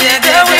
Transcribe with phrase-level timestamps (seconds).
[0.00, 0.51] yeah, yeah, yeah.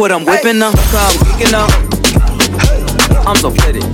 [0.00, 0.58] What I'm whipping.
[0.58, 1.70] Look I'm kicking up.
[3.26, 3.89] I'm so pretty.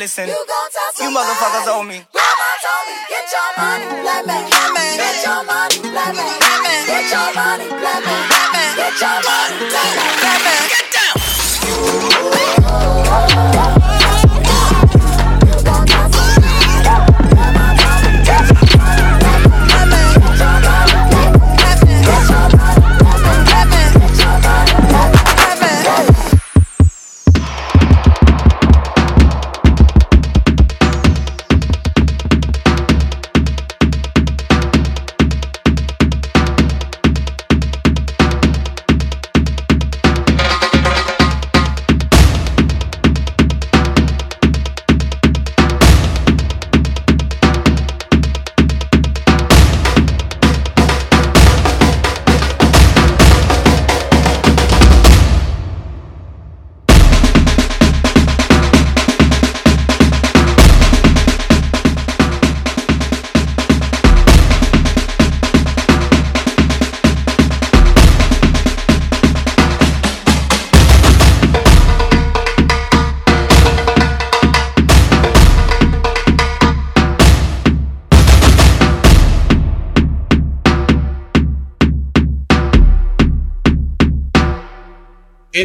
[0.00, 0.26] Listen.
[0.28, 0.34] You
[1.12, 2.00] motherfuckers owe me.
[3.10, 4.48] Get your money, let me.
[4.96, 6.24] Get your money, let me.
[6.86, 8.16] Get your money, let me.
[8.80, 10.56] Get your money, let me.
[10.72, 10.88] Get
[13.44, 13.79] down.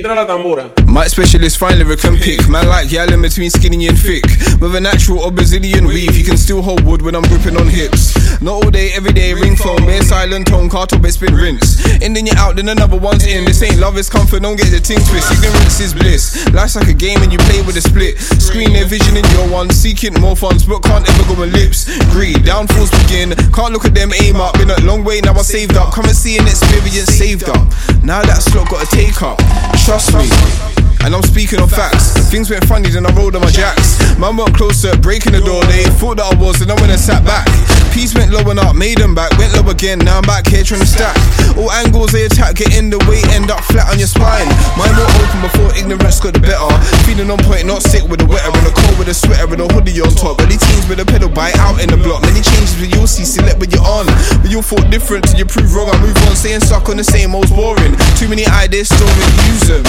[0.05, 0.84] Entra la tambora.
[1.15, 2.43] Specialist, fine lyric and pick.
[2.49, 4.27] Man like y'all in between skinny and thick.
[4.59, 7.71] With a natural or Brazilian weave, you can still hold wood when I'm gripping on
[7.71, 8.19] hips.
[8.41, 11.79] Not all day, every day, ring phone, bare silent tone, car top, it's been rinse.
[12.03, 13.45] And then you're out, then another one's in.
[13.45, 15.31] This ain't love, it's comfort, don't get the ting twist.
[15.31, 16.51] Ignorance is bliss.
[16.51, 18.19] Life's like a game and you play with a split.
[18.19, 21.87] Screen their vision in your one, seeking more funds, but can't ever go on lips.
[22.11, 23.31] Greed, downfalls begin.
[23.55, 24.59] Can't look at them, aim up.
[24.59, 25.93] Been a long way, now I saved up.
[25.93, 27.71] Come and see an experience saved up.
[28.03, 29.39] Now that slot got to take up.
[29.87, 30.84] Trust me.
[31.05, 32.17] And I'm speaking on facts.
[32.33, 34.01] Things went funny, then I rolled on my jacks.
[34.17, 35.61] Man went closer, breaking the door.
[35.69, 37.45] They thought that I was, and I went and sat back.
[37.93, 39.29] Peace went low and up, made them back.
[39.37, 41.13] Went low again, now I'm back here trying to stack.
[41.61, 44.49] All angles they attack, get in the way, end up flat on your spine.
[44.73, 46.73] Mind more open before ignorance got the better.
[47.05, 48.49] Feeling on point, not sick with the wetter.
[48.49, 50.41] In the cold with a sweater and a hoodie on top.
[50.41, 52.25] Early teens with a pedal bite out in the block.
[52.25, 54.09] Many changes, but you'll see select when you're on.
[54.41, 55.85] But you'll thought different till you prove wrong.
[55.85, 57.93] I move on, staying stuck on the same old's boring.
[58.17, 59.05] Too many ideas, still
[59.53, 59.85] use them.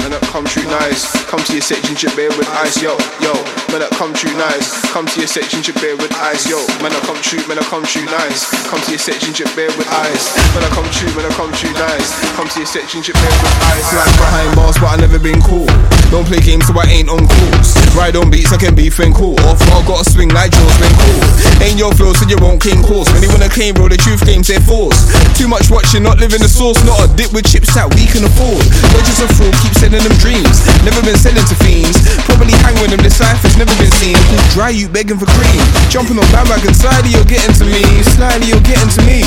[0.00, 1.04] Man up come true nice.
[1.28, 3.32] Come to your section, chip beer with ice, yo, yo.
[3.68, 4.80] Man up come true nice.
[4.92, 6.56] Come to your section, chip beer with ice, yo.
[6.82, 8.48] Man up come true, man up come true nice.
[8.68, 10.32] Come to your section, chip beer with ice.
[10.54, 12.16] Man up come true, man up come true nice.
[12.34, 13.92] Come to your section, chip beer with ice.
[13.92, 15.68] Like behind bars, but I never been cool.
[16.10, 17.70] Don't play games, so I ain't on calls.
[17.94, 19.38] Ride on beats, I can be friend cool.
[19.46, 21.22] Off, I gotta swing like Joe's been cool.
[21.62, 23.06] Ain't your flow, so you won't claim course.
[23.14, 24.98] When they wanna claim, bro, the truth claims their force.
[25.38, 26.82] Too much watching, not living the source.
[26.82, 28.66] Not a dip with chips that we can afford.
[29.06, 30.66] Just a fraud, keep sending them dreams.
[30.82, 32.02] Never been selling to fiends.
[32.26, 34.18] Probably hang with them, this life never been seen.
[34.50, 35.62] Dry you begging for cream.
[35.94, 37.86] Jumping on bandwagon, slightly you're getting to me.
[38.18, 39.22] Slightly you're getting to me.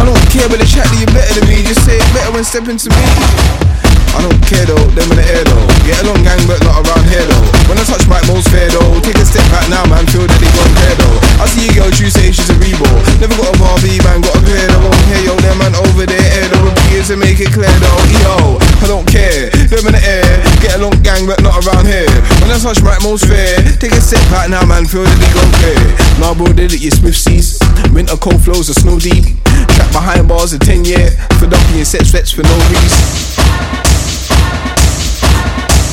[0.00, 1.62] I don't care the chat that you're better than me.
[1.62, 3.93] Just say it better when stepping to me.
[4.14, 5.66] I don't care though, them in the air though.
[5.82, 7.44] Get along gang, but not around here though.
[7.68, 9.02] When I touch mic, most fair though.
[9.02, 11.18] Take a step back now, man, feel that they got care though.
[11.42, 12.86] I see a girl, you say she's a rebo.
[13.18, 14.90] Never got a Barbie, man, got a pair though.
[15.10, 16.70] Hey yo, them man over there, air though.
[16.70, 18.00] Repeat to make it clear though.
[18.22, 20.26] Yo, I don't care, them in the air.
[20.62, 22.08] Get along gang, but not around here.
[22.40, 23.60] When I touch mic, most fair.
[23.76, 25.84] Take a step back now, man, feel that they got care.
[26.22, 27.58] Nah, bro, did it, your Smith seas.
[27.92, 29.36] Winter cold flows are snow deep.
[29.76, 31.10] Track behind bars a 10 year.
[31.36, 33.83] For dumping your set sweats for no reason.
[35.44, 35.83] I'ma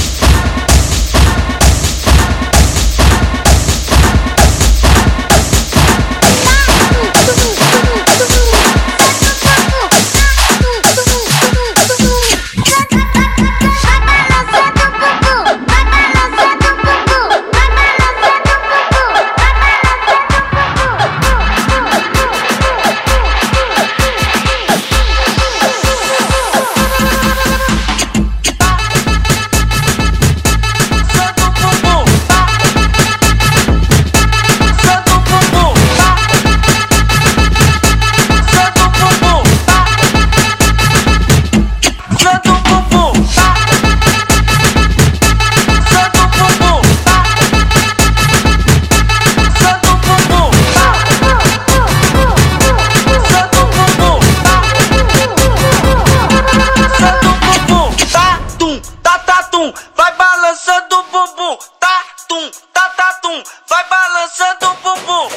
[62.31, 65.30] Tá, tá, tum, tatatum, vai balançando o bumbum.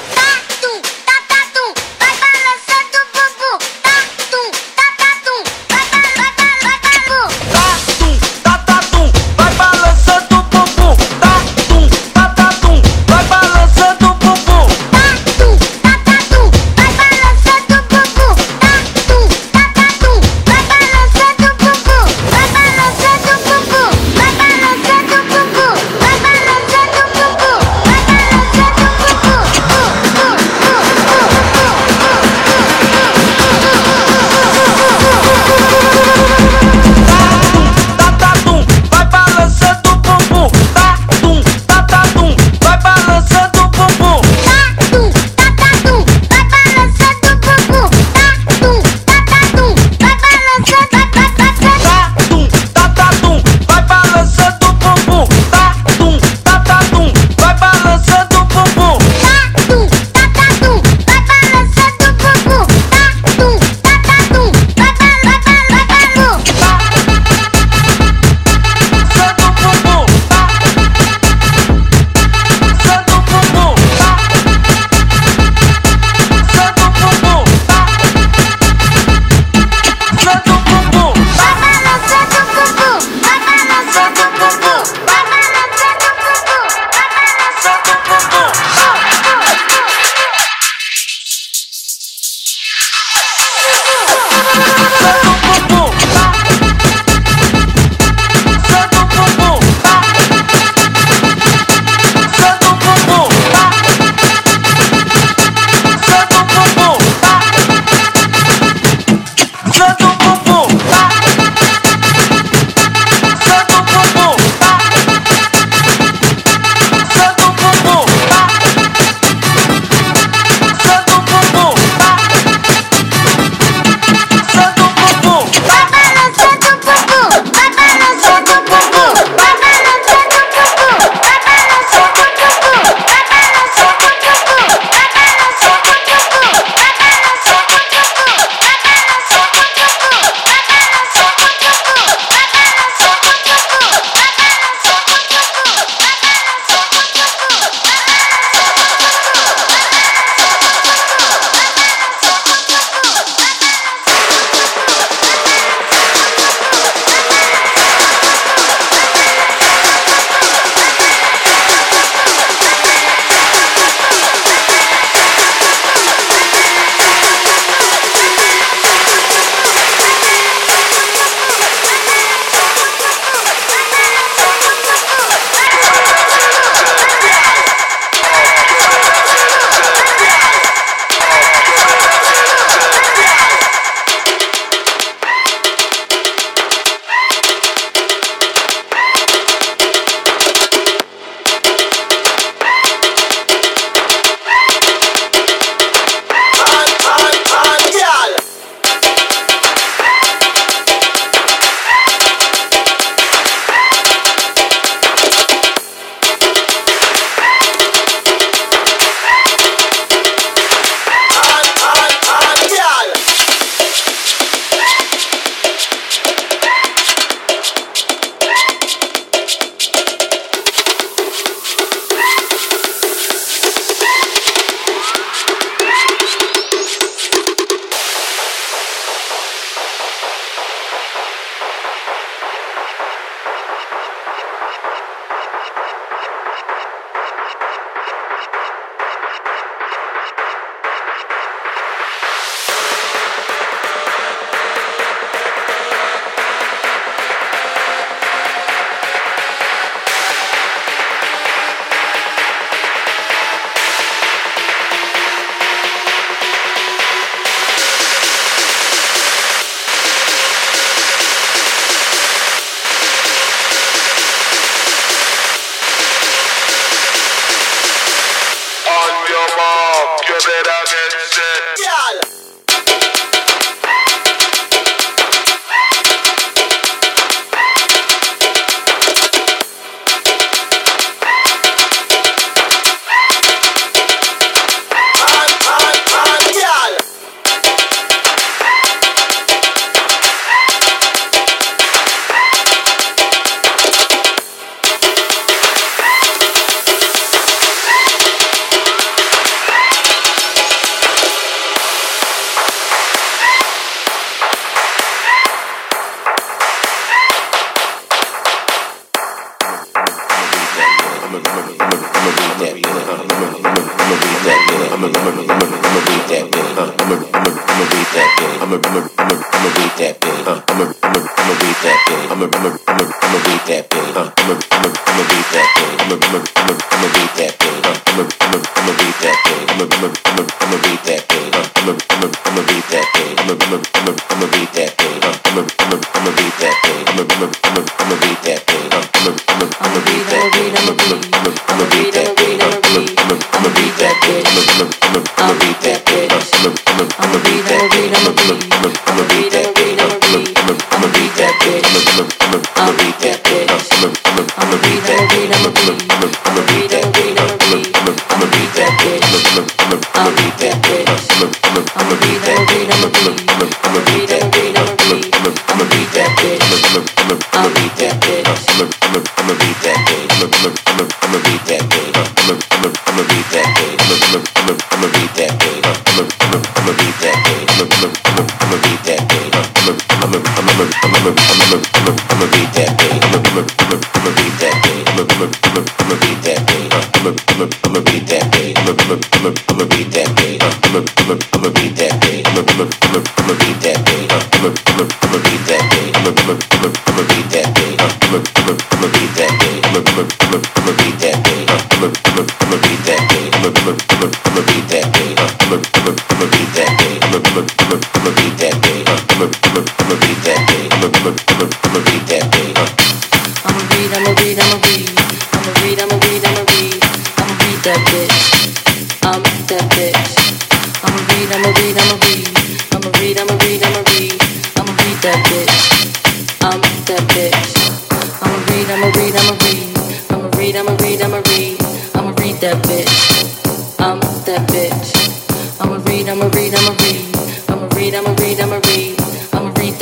[271.37, 271.84] That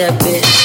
[0.03, 0.62] that bitch.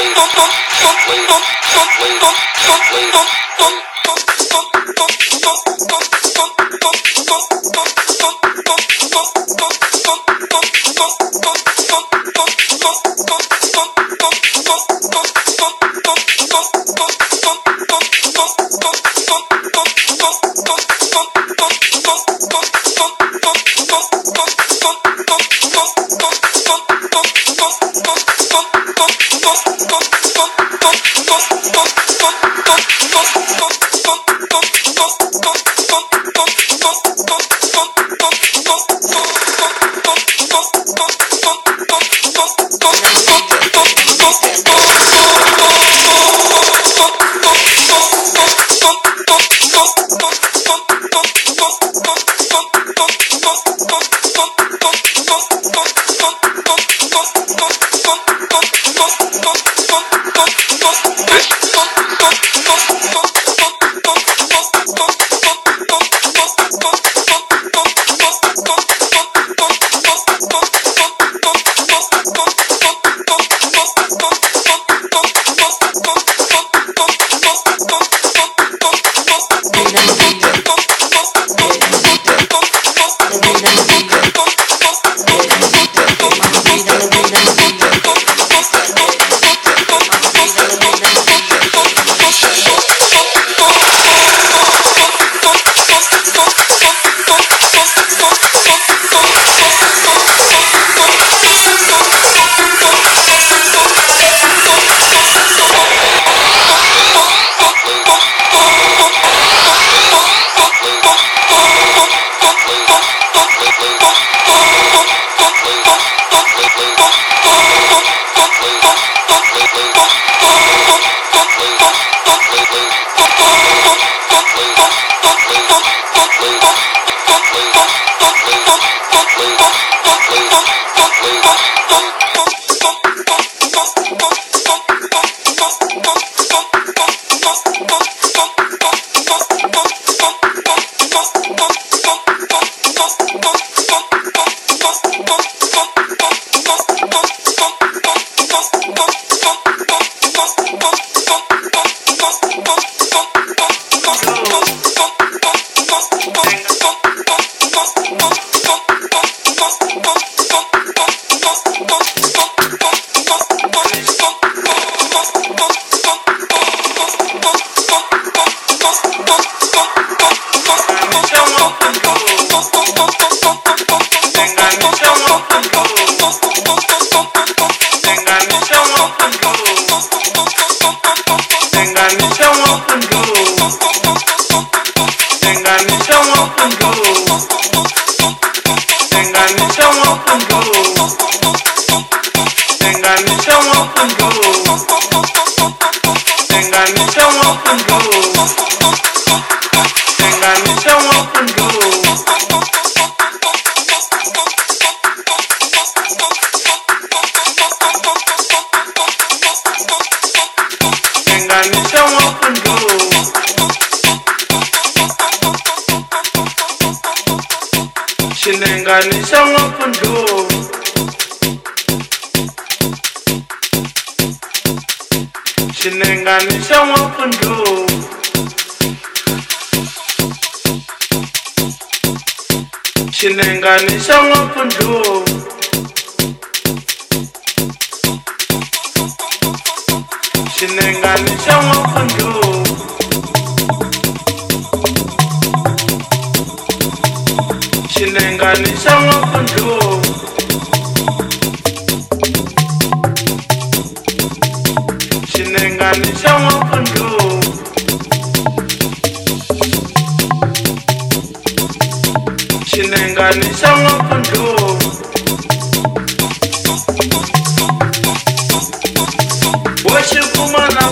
[0.00, 0.30] Bye.
[29.42, 29.70] Bye.
[59.90, 60.19] Shinenganisha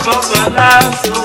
[0.09, 1.19] Papalazo.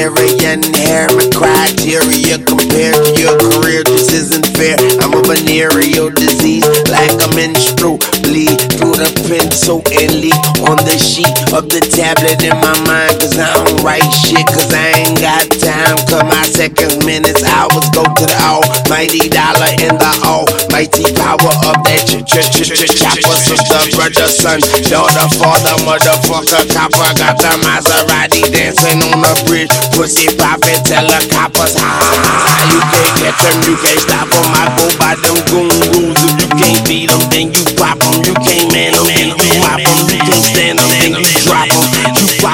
[0.00, 1.08] Nigerian hair.
[1.12, 4.78] My criteria compared to your career, this isn't fair.
[4.98, 7.98] I'm a venereal disease, like a menstrual
[9.30, 13.14] pencil and leak on the sheet of the tablet in my mind.
[13.22, 15.94] Cause I don't write shit, cause I ain't got time.
[16.10, 21.78] Cause my seconds, minutes, hours go to the almighty dollar in the almighty power of
[21.86, 23.38] that ch ch ch ch chopper.
[23.38, 24.58] Sister, brother, son,
[24.90, 27.10] daughter, father, motherfucker, copper.
[27.14, 29.70] Got the Maserati dancing on the bridge.
[29.94, 32.50] Pussy poppin', tell the coppers, ha ha ha.
[32.74, 34.58] You can't catch them, you can't stop them.
[34.58, 36.18] I go by them goon rules.
[36.18, 38.26] If you can't beat them, then you pop them.
[38.26, 39.19] You can't man them,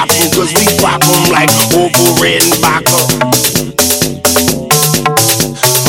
[0.07, 3.03] pop them, cause we pop them like Orville Redenbacher.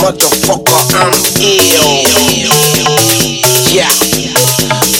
[0.00, 2.02] Motherfucker, I'm ill.
[3.70, 3.90] Yeah.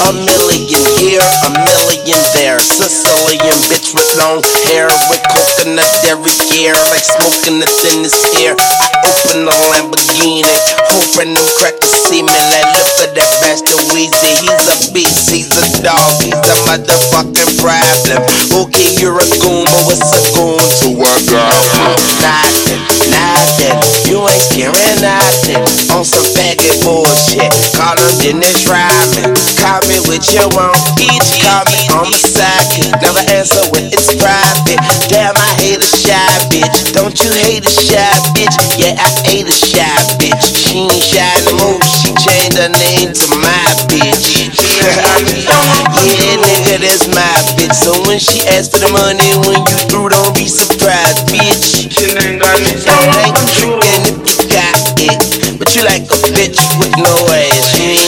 [0.01, 1.88] A million here, a million.
[2.69, 8.53] Sicilian bitch with long hair, with coconut every year, like smoking the thinnest air.
[8.53, 10.45] I open the Lamborghini,
[10.93, 12.37] hoping them crackers see me.
[12.53, 14.45] Like, look at that bastard Weezy.
[14.45, 18.21] He's a beast, he's a dog, he's a motherfucking problem.
[18.53, 21.57] Okay, you're a goon, but what's a goon to a girl?
[22.21, 23.77] Nothing, nothing.
[24.13, 25.65] You ain't scaring nothing.
[25.97, 27.49] On some faggot bullshit.
[27.73, 29.33] Call them Dennis Rodman.
[29.57, 31.29] Call me with your own each.
[31.41, 32.21] Call me on the
[33.03, 34.81] Never answer when it's private.
[35.07, 36.19] Damn, I hate a shy
[36.51, 36.93] bitch.
[36.93, 38.03] Don't you hate a shy
[38.35, 38.57] bitch?
[38.79, 39.87] Yeah, I hate a shy
[40.19, 40.43] bitch.
[40.57, 41.81] She ain't shy no more.
[42.03, 44.49] She changed her name to my bitch.
[44.83, 47.75] yeah, nigga, that's my bitch.
[47.75, 51.87] So when she for the money, when you through, don't be surprised, bitch.
[53.15, 55.59] Like trickin' if you got it.
[55.59, 58.08] But you like a bitch with no ass.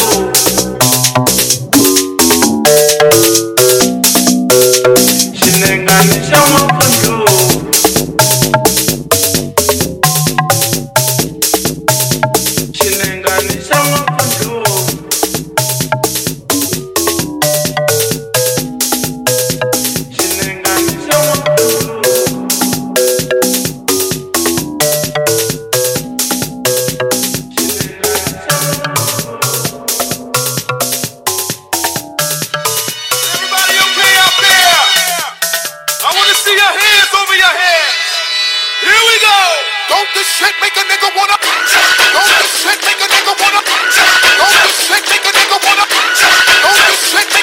[40.13, 41.37] this shit make a nigga wanna?
[41.39, 43.61] Don't this shit make a nigga wanna?
[43.63, 45.85] Don't this shit make a nigga wanna?
[46.63, 47.40] Don't this shit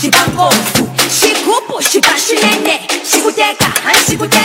[0.00, 0.50] 西瓜红
[1.10, 4.42] 西瓜不西瓜是奶奶西瓜甜杆含西瓜甜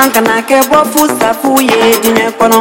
[0.00, 2.58] an kana kɛ bɔ fu safu ye diɲɛ kɔnɔ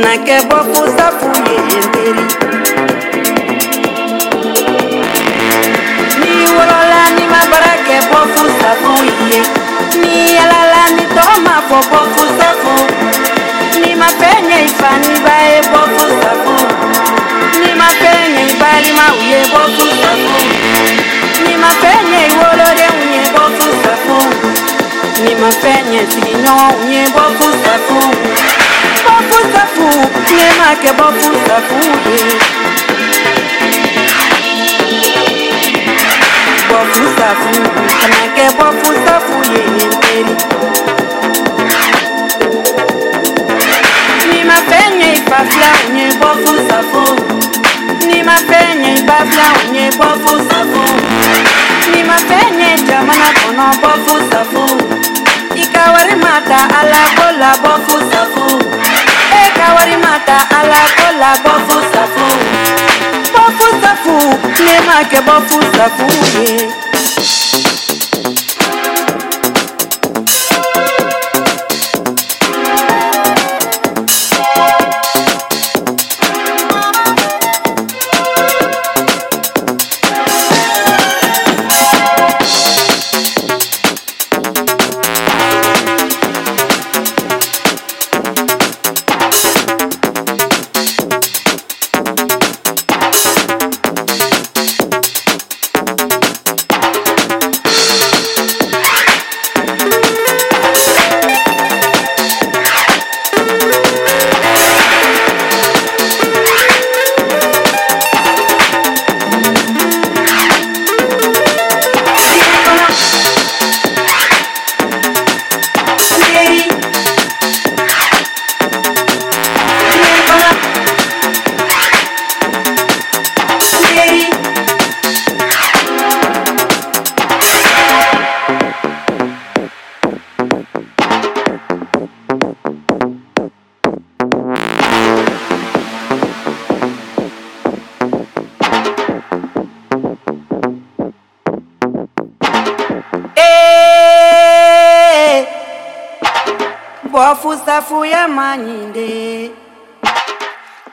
[0.00, 2.24] Manake bofu safuye enteri
[6.20, 9.42] Ni wolola ni mabarake bofu safuye
[10.00, 12.74] Ni alala ni toma fo bofu safu.
[13.80, 16.66] Ni mapenye ifani bae bofu safu.
[17.60, 20.34] Ni mapenye ibali mauye bofu safu.
[21.46, 24.18] Ni mapenye iwolore unye bofu safu.
[25.24, 28.16] Ni mapenye siginyo unye bofu safu.
[29.20, 32.18] bofusafu nemake bofusafude
[36.68, 37.62] bofusafu
[38.00, 40.36] kanake bofusafu yeyenteri
[44.32, 47.20] nimafenye ibafla unye bofusafu
[48.06, 50.84] nimafenye ibafla unye bofusafu
[51.96, 54.76] nimafenye jamana kono bofusafu
[55.54, 58.64] ikawari mata alabola bofusafu
[59.44, 62.26] eka wari maka alagola bọfụ safu
[63.34, 64.14] bọfụ safu
[64.64, 66.70] n'ime ake bọfụ safu ye.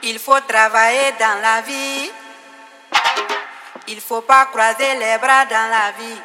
[0.02, 2.10] Il faut travailler dans la vie.
[3.88, 6.20] Il faut pas croiser les bras dans la vie.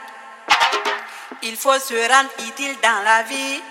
[1.43, 3.61] Il faut se rendre utile dans la vie.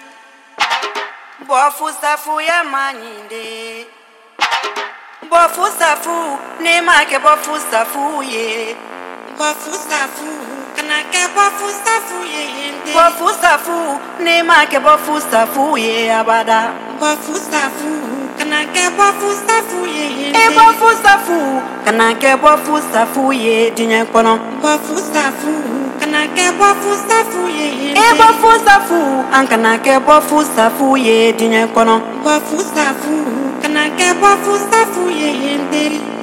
[1.47, 3.87] Bofusafuya maninde.
[5.31, 8.77] Bofusafu, ne ma ke bofusafu ye.
[9.39, 10.31] Bofusafu,
[10.77, 12.73] kana ke bofusafu ye.
[12.95, 16.92] Bofusafu, ne ma ke bofusafu ye abada.
[17.03, 17.91] Bofusafu,
[18.39, 20.31] kana ke bofusafu ye.
[20.31, 21.39] E bofusafu,
[21.85, 24.35] kana ke bofusafu ye diɲɛ kɔnɔ.
[24.63, 25.53] Bofusafu,
[26.01, 27.91] kana kɛ bofusafu ye.
[27.91, 28.99] E bofusafu,
[29.35, 31.97] an kana kɛ bofusafu ye diɲɛ kɔnɔ.
[32.25, 33.15] Bofusafu,
[33.63, 36.22] kana kɛ bofusafu ye n teri.